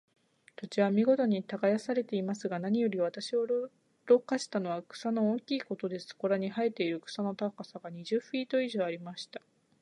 [0.55, 3.69] 土地は見事に耕されていますが、何より私を驚
[4.25, 6.07] かしたのは、草の大きいことです。
[6.07, 9.43] そこらに生えている草の高さが、二十フィート以上ありました。